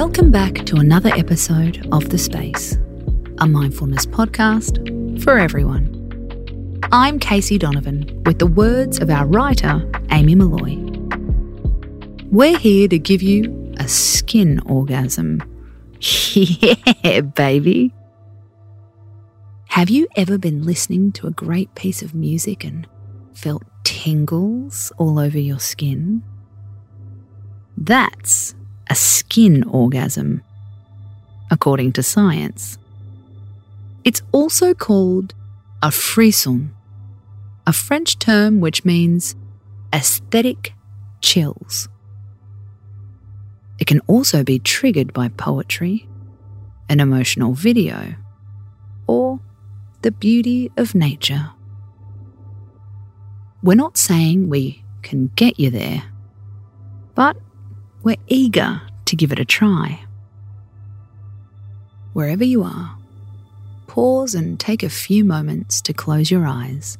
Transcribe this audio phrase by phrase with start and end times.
[0.00, 2.78] Welcome back to another episode of The Space,
[3.38, 6.80] a mindfulness podcast for everyone.
[6.92, 10.76] I'm Casey Donovan with the words of our writer, Amy Molloy.
[12.30, 15.42] We're here to give you a skin orgasm.
[16.00, 17.92] yeah, baby.
[19.70, 22.86] Have you ever been listening to a great piece of music and
[23.34, 26.22] felt tingles all over your skin?
[27.76, 28.54] That's
[28.90, 30.42] a skin orgasm,
[31.50, 32.78] according to science.
[34.04, 35.34] It's also called
[35.82, 36.74] a frisson,
[37.66, 39.36] a French term which means
[39.92, 40.72] aesthetic
[41.20, 41.88] chills.
[43.78, 46.08] It can also be triggered by poetry,
[46.88, 48.14] an emotional video,
[49.06, 49.40] or
[50.02, 51.50] the beauty of nature.
[53.62, 56.04] We're not saying we can get you there,
[57.14, 57.36] but
[58.08, 60.00] we're eager to give it a try.
[62.14, 62.96] Wherever you are,
[63.86, 66.96] pause and take a few moments to close your eyes.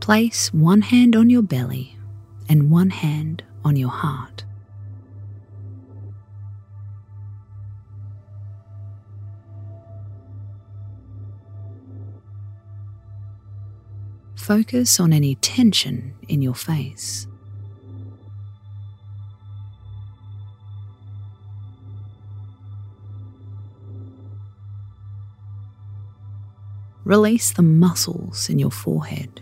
[0.00, 1.98] Place one hand on your belly
[2.48, 4.45] and one hand on your heart.
[14.36, 17.26] Focus on any tension in your face.
[27.04, 29.40] Release the muscles in your forehead.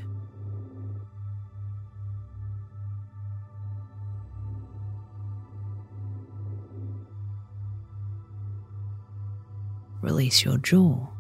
[10.03, 11.14] Release your jaw.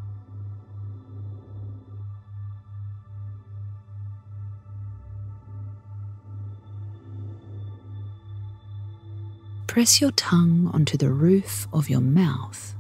[9.67, 12.75] Press your tongue onto the roof of your mouth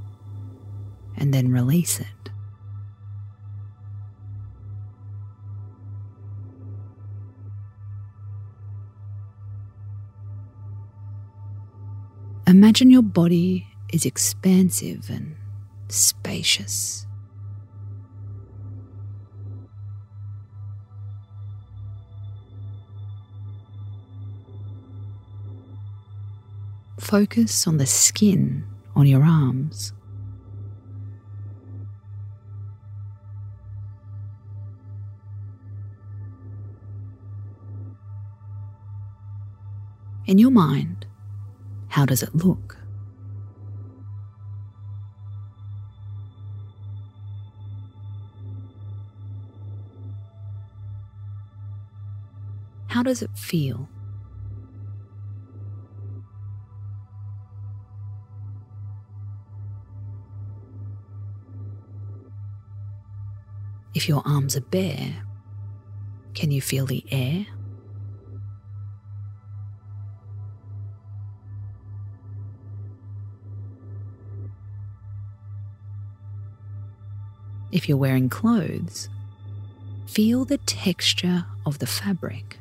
[1.16, 2.06] and then release it.
[12.46, 15.34] Imagine your body is expansive and
[15.88, 17.06] spacious.
[27.04, 28.64] Focus on the skin
[28.96, 29.92] on your arms.
[40.24, 41.04] In your mind,
[41.88, 42.78] how does it look?
[52.86, 53.90] How does it feel?
[64.04, 65.24] If your arms are bare,
[66.34, 67.46] can you feel the air?
[77.72, 79.08] If you're wearing clothes,
[80.06, 82.58] feel the texture of the fabric.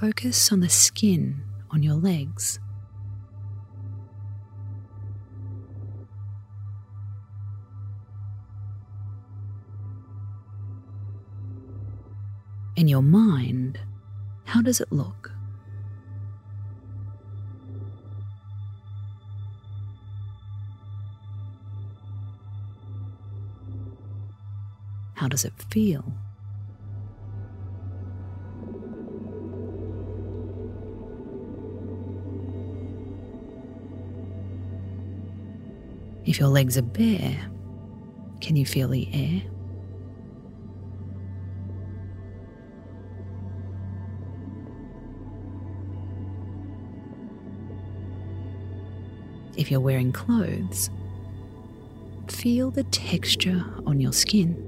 [0.00, 2.58] Focus on the skin on your legs.
[12.76, 13.80] In your mind,
[14.44, 15.32] how does it look?
[25.14, 26.12] How does it feel?
[36.26, 37.48] If your legs are bare,
[38.40, 39.42] can you feel the air?
[49.56, 50.90] If you're wearing clothes,
[52.28, 54.65] feel the texture on your skin.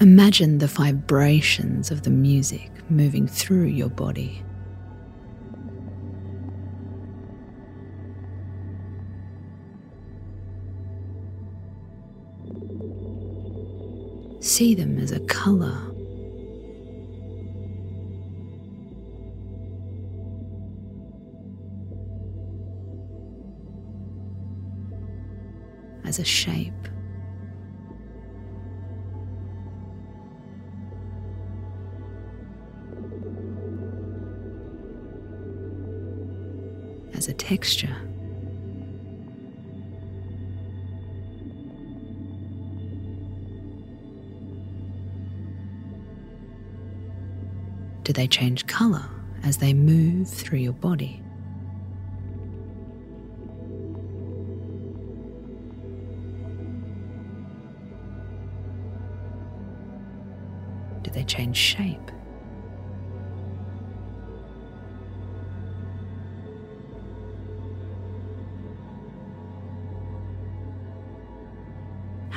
[0.00, 4.44] Imagine the vibrations of the music moving through your body.
[14.40, 15.76] See them as a colour.
[26.04, 26.87] As a shape.
[37.28, 37.96] A texture.
[48.04, 49.04] Do they change colour
[49.44, 51.22] as they move through your body?
[61.02, 62.10] Do they change shape?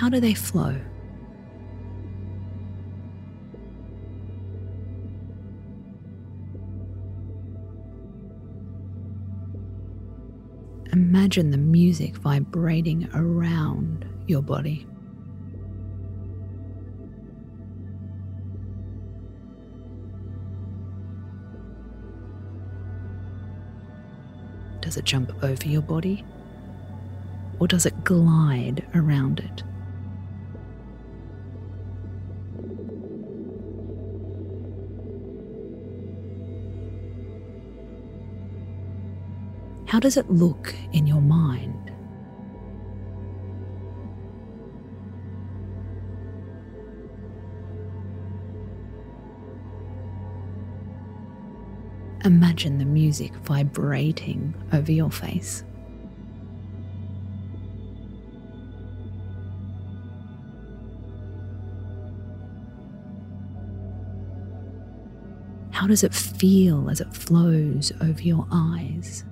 [0.01, 0.75] How do they flow?
[10.91, 14.87] Imagine the music vibrating around your body.
[24.81, 26.25] Does it jump over your body?
[27.59, 29.61] Or does it glide around it?
[39.91, 41.91] How does it look in your mind?
[52.23, 55.65] Imagine the music vibrating over your face.
[65.71, 69.25] How does it feel as it flows over your eyes?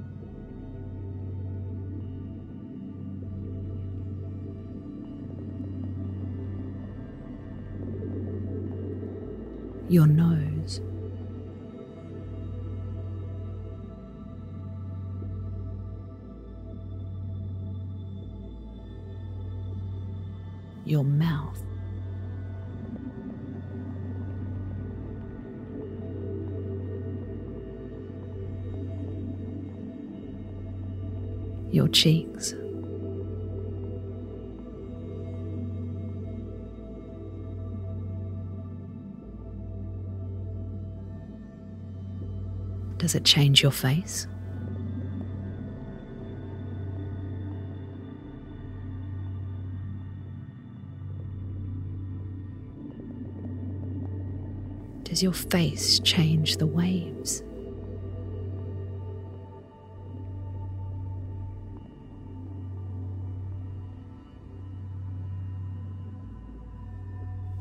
[9.90, 10.82] Your nose.
[20.86, 21.62] Your mouth.
[31.72, 32.54] Your cheeks.
[43.00, 44.28] Does it change your face?
[55.04, 57.42] Does your face change the waves?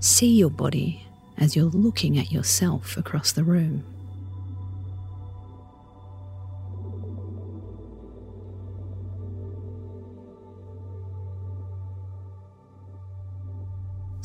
[0.00, 1.06] See your body
[1.36, 3.84] as you're looking at yourself across the room.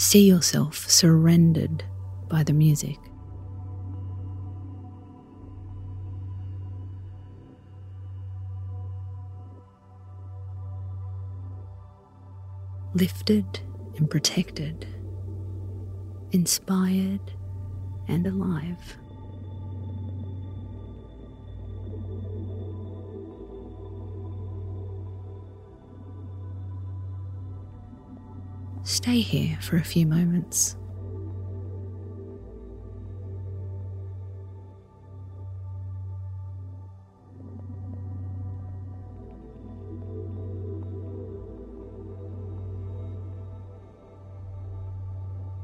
[0.03, 1.86] See yourself surrendered
[2.27, 2.98] by the music.
[12.93, 13.45] Lifted
[13.95, 14.86] and protected,
[16.33, 17.31] inspired
[18.10, 18.98] and alive.
[29.03, 30.77] Stay here for a few moments.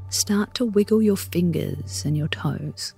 [0.09, 2.93] Start to wiggle your fingers and your toes.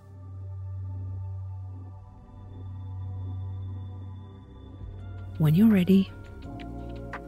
[5.37, 6.11] When you're ready,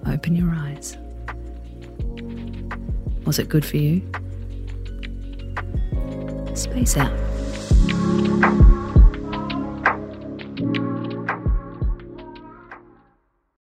[0.03, 0.97] open your eyes.
[3.33, 3.99] Was it good for you?
[6.53, 7.11] Space out.